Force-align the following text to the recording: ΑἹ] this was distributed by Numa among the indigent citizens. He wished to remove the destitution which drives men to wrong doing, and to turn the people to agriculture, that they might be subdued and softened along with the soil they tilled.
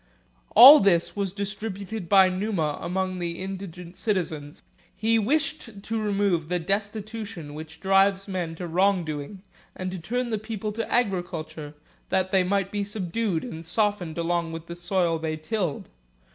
ΑἹ] 0.57 0.83
this 0.83 1.15
was 1.15 1.31
distributed 1.31 2.09
by 2.09 2.27
Numa 2.27 2.79
among 2.81 3.19
the 3.19 3.37
indigent 3.37 3.95
citizens. 3.95 4.63
He 4.95 5.19
wished 5.19 5.83
to 5.83 6.01
remove 6.01 6.49
the 6.49 6.57
destitution 6.57 7.53
which 7.53 7.79
drives 7.79 8.27
men 8.27 8.55
to 8.55 8.65
wrong 8.65 9.05
doing, 9.05 9.43
and 9.75 9.91
to 9.91 9.99
turn 9.99 10.31
the 10.31 10.39
people 10.39 10.71
to 10.71 10.91
agriculture, 10.91 11.75
that 12.09 12.31
they 12.31 12.43
might 12.43 12.71
be 12.71 12.83
subdued 12.83 13.43
and 13.43 13.63
softened 13.63 14.17
along 14.17 14.51
with 14.51 14.65
the 14.65 14.75
soil 14.75 15.19
they 15.19 15.37
tilled. 15.37 15.87